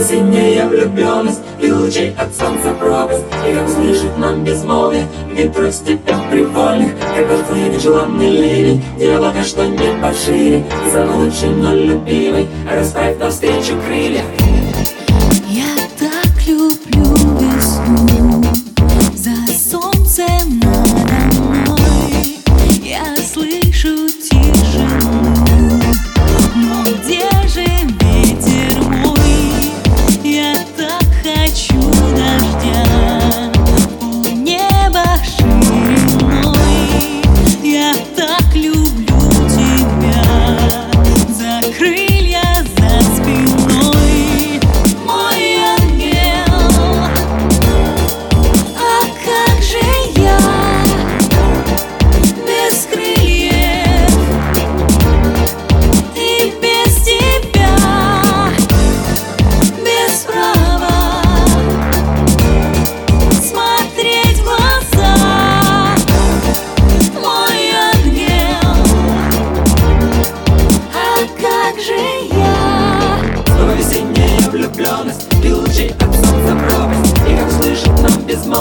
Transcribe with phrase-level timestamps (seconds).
[0.00, 3.24] тобой влюбленность И лучей от солнца пропасть.
[3.48, 9.66] И как услышит нам безмолвие Ветров степях привольных Как отплывет желанный ливень Где облака что
[9.66, 10.64] не пошире.
[10.92, 14.22] За лучшей, но любимой Расправь навстречу крылья.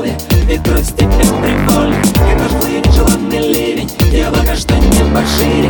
[0.00, 0.16] безмолвие
[0.48, 3.90] И грусть это бесприколье И проплыли желанный ливень.
[4.12, 5.69] Я пока что-нибудь пошире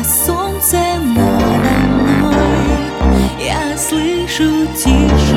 [0.00, 2.78] а солнце надо мной
[3.40, 5.27] Я слышу тишину